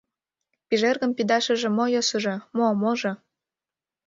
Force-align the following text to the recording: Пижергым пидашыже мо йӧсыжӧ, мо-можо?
Пижергым 0.67 1.11
пидашыже 1.17 1.69
мо 1.77 1.85
йӧсыжӧ, 1.93 2.35
мо-можо? 2.57 3.13